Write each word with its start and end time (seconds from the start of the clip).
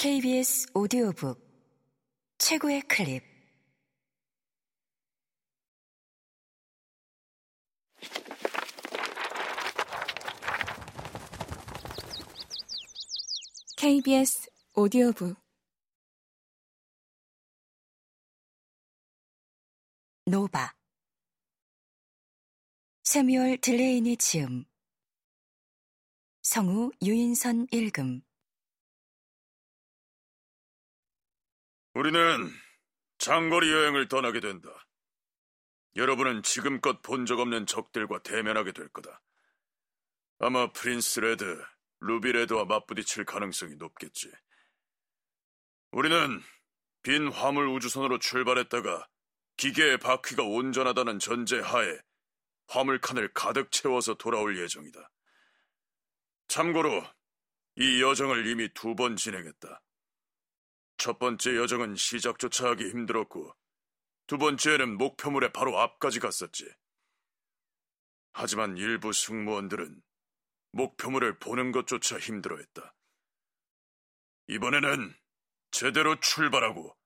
KBS 0.00 0.70
오디오북 0.74 1.40
최고의 2.38 2.82
클립. 2.82 3.24
KBS 13.76 14.48
오디오북. 14.76 15.36
노바. 20.26 20.76
세뮤얼 23.02 23.56
딜레이니 23.56 24.16
지음. 24.18 24.64
성우 26.42 26.92
유인선 27.02 27.66
읽음 27.72 28.27
우리는 31.98 32.48
장거리 33.18 33.72
여행을 33.72 34.06
떠나게 34.06 34.38
된다. 34.38 34.68
여러분은 35.96 36.44
지금껏 36.44 37.02
본 37.02 37.26
적 37.26 37.40
없는 37.40 37.66
적들과 37.66 38.22
대면하게 38.22 38.70
될 38.70 38.88
거다. 38.90 39.20
아마 40.38 40.70
프린스 40.70 41.18
레드, 41.18 41.60
루비 41.98 42.30
레드와 42.30 42.66
맞부딪힐 42.66 43.24
가능성이 43.24 43.74
높겠지. 43.74 44.30
우리는 45.90 46.40
빈 47.02 47.32
화물 47.32 47.66
우주선으로 47.66 48.20
출발했다가 48.20 49.08
기계의 49.56 49.98
바퀴가 49.98 50.44
온전하다는 50.44 51.18
전제 51.18 51.58
하에 51.58 51.98
화물 52.68 53.00
칸을 53.00 53.32
가득 53.32 53.72
채워서 53.72 54.14
돌아올 54.14 54.56
예정이다. 54.56 55.10
참고로 56.46 57.04
이 57.74 58.00
여정을 58.00 58.46
이미 58.46 58.68
두 58.72 58.94
번 58.94 59.16
진행했다. 59.16 59.82
첫 60.98 61.18
번째 61.18 61.56
여정은 61.56 61.96
시작조차 61.96 62.68
하기 62.70 62.90
힘들었고, 62.90 63.54
두 64.26 64.36
번째는 64.36 64.98
목표물의 64.98 65.52
바로 65.52 65.78
앞까지 65.80 66.20
갔었지. 66.20 66.68
하지만 68.32 68.76
일부 68.76 69.12
승무원들은 69.12 70.02
목표물을 70.72 71.38
보는 71.38 71.72
것조차 71.72 72.18
힘들어했다. 72.18 72.94
이번에는 74.48 75.14
제대로 75.70 76.18
출발하고 76.20 76.96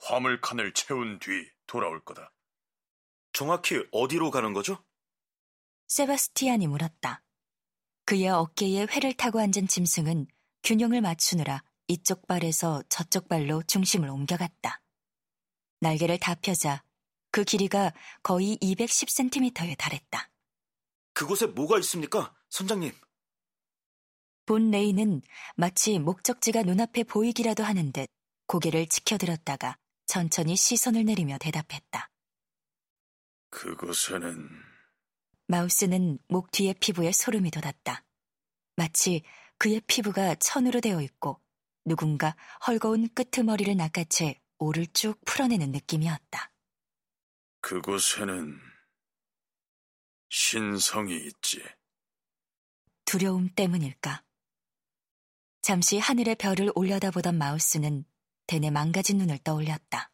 화물칸을 0.00 0.74
채운 0.74 1.18
뒤 1.18 1.48
돌아올 1.66 2.04
거다. 2.04 2.32
정확히 3.32 3.84
어디로 3.92 4.30
가는 4.30 4.52
거죠? 4.52 4.84
세바스티안이 5.88 6.66
물었다. 6.66 7.22
그의 8.04 8.28
어깨에 8.28 8.86
회를 8.90 9.14
타고 9.14 9.40
앉은 9.40 9.68
짐승은 9.68 10.26
균형을 10.62 11.00
맞추느라 11.00 11.62
이쪽 11.88 12.26
발에서 12.26 12.82
저쪽 12.88 13.28
발로 13.28 13.62
중심을 13.62 14.08
옮겨갔다. 14.08 14.80
날개를 15.80 16.18
다 16.18 16.34
펴자 16.34 16.82
그 17.30 17.44
길이가 17.44 17.92
거의 18.22 18.56
210cm에 18.58 19.76
달했다. 19.76 20.30
그곳에 21.12 21.46
뭐가 21.46 21.78
있습니까, 21.80 22.34
선장님? 22.50 22.92
본 24.46 24.70
레이는 24.70 25.22
마치 25.56 25.98
목적지가 25.98 26.62
눈앞에 26.62 27.04
보이기라도 27.04 27.64
하는 27.64 27.92
듯 27.92 28.06
고개를 28.46 28.86
치켜들었다가 28.86 29.78
천천히 30.06 30.56
시선을 30.56 31.04
내리며 31.04 31.38
대답했다. 31.38 32.10
그곳에는 33.50 34.48
마우스는 35.46 36.18
목 36.28 36.50
뒤의 36.50 36.74
피부에 36.74 37.12
소름이 37.12 37.50
돋았다. 37.50 38.04
마치 38.76 39.22
그의 39.58 39.80
피부가 39.86 40.34
천으로 40.34 40.80
되어 40.80 41.00
있고 41.00 41.40
누군가 41.84 42.36
헐거운 42.66 43.08
끄트머리를 43.14 43.76
낚아채 43.76 44.40
오를 44.58 44.86
쭉 44.88 45.18
풀어내는 45.24 45.72
느낌이었다. 45.72 46.50
그곳에는 47.60 48.58
신성이 50.28 51.16
있지. 51.26 51.62
두려움 53.04 53.48
때문일까? 53.54 54.22
잠시 55.62 55.98
하늘의 55.98 56.36
별을 56.36 56.72
올려다보던 56.74 57.36
마우스는 57.36 58.04
대내 58.46 58.70
망가진 58.70 59.18
눈을 59.18 59.38
떠올렸다. 59.38 60.10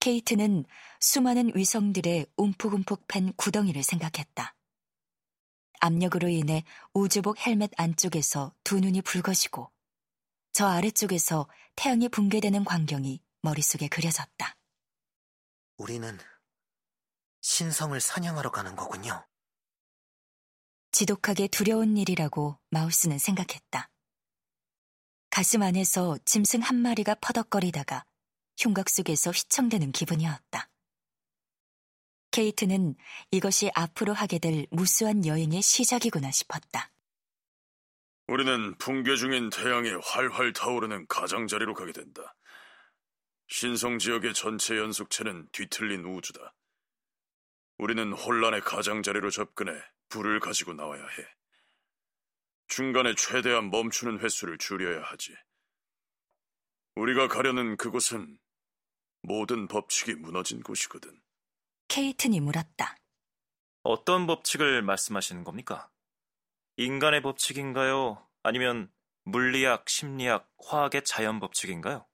케이트는 0.00 0.64
수많은 1.00 1.52
위성들의 1.54 2.26
움푹움푹 2.36 3.08
팬 3.08 3.32
구덩이를 3.34 3.82
생각했다. 3.82 4.54
압력으로 5.80 6.28
인해 6.28 6.64
우주복 6.92 7.44
헬멧 7.44 7.72
안쪽에서 7.76 8.54
두 8.62 8.80
눈이 8.80 9.02
붉어지고 9.02 9.70
저 10.58 10.66
아래쪽에서 10.66 11.48
태양이 11.76 12.08
붕괴되는 12.08 12.64
광경이 12.64 13.22
머릿속에 13.42 13.86
그려졌다. 13.86 14.56
우리는 15.76 16.18
신성을 17.42 18.00
사냥하러 18.00 18.50
가는 18.50 18.74
거군요. 18.74 19.24
지독하게 20.90 21.46
두려운 21.46 21.96
일이라고 21.96 22.58
마우스는 22.70 23.18
생각했다. 23.18 23.88
가슴 25.30 25.62
안에서 25.62 26.18
짐승 26.24 26.62
한 26.62 26.74
마리가 26.74 27.14
퍼덕거리다가 27.20 28.04
흉곽 28.56 28.90
속에서 28.90 29.30
휘청대는 29.30 29.92
기분이었다. 29.92 30.68
케이트는 32.32 32.96
이것이 33.30 33.70
앞으로 33.76 34.12
하게 34.12 34.40
될 34.40 34.66
무수한 34.72 35.24
여행의 35.24 35.62
시작이구나 35.62 36.32
싶었다. 36.32 36.90
우리는 38.28 38.76
붕괴 38.76 39.16
중인 39.16 39.48
태양이 39.48 39.90
활활 40.02 40.52
타오르는 40.52 41.06
가장자리로 41.08 41.72
가게 41.72 41.92
된다. 41.92 42.36
신성 43.46 43.98
지역의 43.98 44.34
전체 44.34 44.76
연속체는 44.76 45.48
뒤틀린 45.50 46.04
우주다. 46.04 46.54
우리는 47.78 48.12
혼란의 48.12 48.60
가장자리로 48.60 49.30
접근해 49.30 49.72
불을 50.10 50.40
가지고 50.40 50.74
나와야 50.74 51.02
해. 51.02 51.26
중간에 52.66 53.14
최대한 53.14 53.70
멈추는 53.70 54.18
횟수를 54.20 54.58
줄여야 54.58 55.04
하지. 55.04 55.34
우리가 56.96 57.28
가려는 57.28 57.78
그곳은 57.78 58.38
모든 59.22 59.68
법칙이 59.68 60.16
무너진 60.16 60.62
곳이거든. 60.62 61.18
케이튼이 61.88 62.40
물었다. 62.40 62.96
어떤 63.84 64.26
법칙을 64.26 64.82
말씀하시는 64.82 65.44
겁니까? 65.44 65.90
인간의 66.78 67.22
법칙인가요? 67.22 68.24
아니면 68.44 68.88
물리학, 69.24 69.88
심리학, 69.88 70.48
화학의 70.64 71.02
자연 71.04 71.40
법칙인가요? 71.40 72.06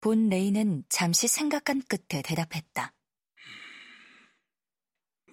본 0.00 0.30
레이는 0.30 0.84
잠시 0.88 1.28
생각한 1.28 1.82
끝에 1.82 2.22
대답했다. 2.22 2.94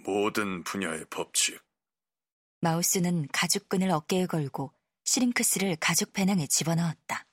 모든 0.04 0.66
분야의 0.66 1.06
법칙. 1.10 1.64
마우스는 2.60 3.30
가죽끈을 3.30 3.90
어깨에 3.90 4.26
걸고 4.26 4.74
시링크스를 5.06 5.78
가죽 5.78 6.12
배낭에 6.12 6.46
집어넣었다. 6.48 7.26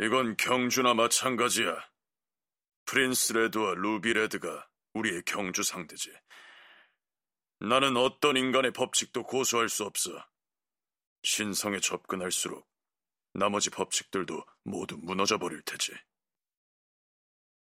이건 0.00 0.38
경주나 0.38 0.94
마찬가지야. 0.94 1.76
프린스 2.86 3.34
레드와 3.34 3.74
루비 3.74 4.14
레드가 4.14 4.66
우리의 4.94 5.22
경주 5.26 5.62
상대지. 5.62 6.10
나는 7.60 7.96
어떤 7.96 8.36
인간의 8.36 8.72
법칙도 8.72 9.24
고수할 9.24 9.68
수 9.68 9.84
없어. 9.84 10.10
신성에 11.22 11.80
접근할수록 11.80 12.68
나머지 13.34 13.70
법칙들도 13.70 14.44
모두 14.64 14.96
무너져 14.96 15.38
버릴 15.38 15.62
테지. 15.62 15.92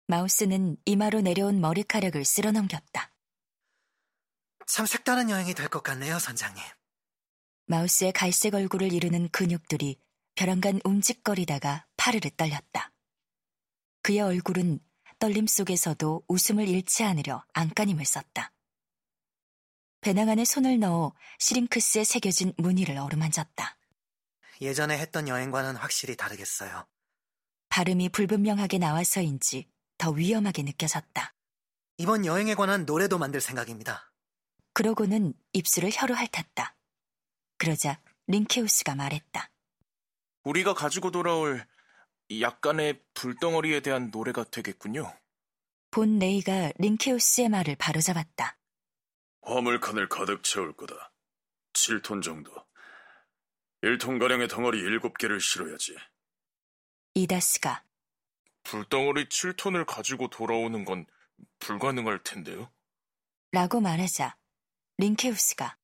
마우스는 0.06 0.76
이마로 0.84 1.20
내려온 1.20 1.60
머리카락을 1.60 2.24
쓸어 2.24 2.50
넘겼다. 2.50 3.12
참 4.66 4.86
색다른 4.86 5.30
여행이 5.30 5.54
될 5.54 5.68
것 5.68 5.82
같네요, 5.82 6.18
선장님. 6.18 6.62
마우스의 7.66 8.12
갈색 8.12 8.54
얼굴을 8.54 8.92
이루는 8.92 9.28
근육들이 9.30 9.98
벼랑간 10.34 10.80
움직거리다가 10.84 11.86
파르르 11.96 12.31
떨렸다. 12.36 12.93
그의 14.02 14.20
얼굴은 14.20 14.81
떨림 15.19 15.46
속에서도 15.46 16.25
웃음을 16.28 16.66
잃지 16.66 17.04
않으려 17.04 17.44
안간힘을 17.52 18.04
썼다. 18.04 18.52
배낭 20.00 20.29
안에 20.29 20.44
손을 20.44 20.79
넣어 20.79 21.14
시링크스에 21.38 22.05
새겨진 22.05 22.55
무늬를 22.56 22.97
어루만졌다. 22.99 23.76
예전에 24.61 24.99
했던 24.99 25.29
여행과는 25.29 25.76
확실히 25.76 26.17
다르겠어요. 26.17 26.87
발음이 27.69 28.08
불분명하게 28.11 28.79
나와서인지 28.79 29.69
더 29.99 30.11
위험하게 30.11 30.62
느껴졌다. 30.62 31.35
이번 31.99 32.25
여행에 32.25 32.55
관한 32.55 32.87
노래도 32.87 33.19
만들 33.19 33.41
생각입니다. 33.41 34.12
그러고는 34.73 35.35
입술을 35.52 35.91
혀로 35.93 36.14
핥았다. 36.14 36.76
그러자 37.58 38.00
링케우스가 38.26 38.94
말했다. 38.94 39.50
우리가 40.44 40.73
가지고 40.75 41.11
돌아올 41.11 41.67
약간의 42.41 43.03
불덩어리에 43.14 43.81
대한 43.81 44.11
노래가 44.11 44.44
되겠군요. 44.44 45.12
본 45.91 46.19
레이가 46.19 46.73
링케우스의 46.79 47.49
말을 47.50 47.76
바로잡았다. 47.76 48.56
화물칸을 49.42 50.08
가득 50.08 50.42
채울 50.42 50.75
거다. 50.75 51.12
7톤 51.72 52.22
정도. 52.22 52.52
1톤가량의 53.82 54.48
덩어리 54.50 54.82
7개를 54.82 55.40
실어야지. 55.40 55.96
이다스가 57.14 57.84
불덩어리 58.62 59.26
7톤을 59.26 59.87
가지고 59.87 60.28
돌아오는 60.28 60.84
건 60.84 61.06
불가능할 61.58 62.22
텐데요. 62.22 62.70
라고 63.52 63.81
말하자 63.81 64.37
링케우스가 64.98 65.76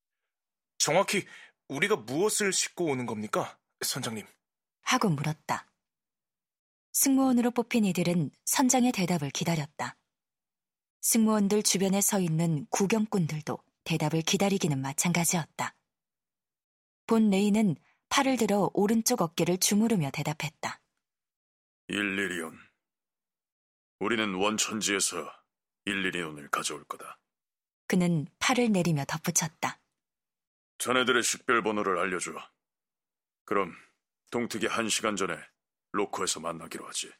정확히 0.79 1.26
우리가 1.69 1.97
무엇을 1.97 2.52
싣고 2.52 2.85
오는 2.85 3.06
겁니까, 3.06 3.59
선장님? 3.81 4.26
하고 4.82 5.09
물었다. 5.09 5.67
승무원으로 6.93 7.50
뽑힌 7.50 7.85
이들은 7.87 8.31
선장의 8.44 8.93
대답을 8.93 9.31
기다렸다. 9.31 9.97
승무원들 11.06 11.62
주변에 11.62 12.00
서 12.00 12.19
있는 12.19 12.67
구경꾼들도 12.70 13.56
대답을 13.85 14.23
기다리기는 14.23 14.82
마찬가지였다. 14.82 15.76
본 17.06 17.31
레이는 17.31 17.76
팔을 18.08 18.37
들어 18.37 18.73
오른쪽 18.75 19.20
어깨를 19.20 19.58
주무르며 19.58 20.11
대답했다. 20.11 20.81
일리리온. 21.87 22.58
우리는 24.00 24.35
원천지에서 24.35 25.32
일리리온을 25.85 26.49
가져올 26.49 26.82
거다. 26.82 27.20
그는 27.87 28.26
팔을 28.41 28.73
내리며 28.73 29.05
덧붙였다. 29.05 29.79
자네들의 30.79 31.23
식별 31.23 31.62
번호를 31.62 32.00
알려줘. 32.00 32.32
그럼 33.44 33.73
동특이 34.32 34.67
한 34.67 34.88
시간 34.88 35.14
전에 35.14 35.37
로코에서 35.93 36.41
만나기로 36.41 36.85
하지. 36.85 37.12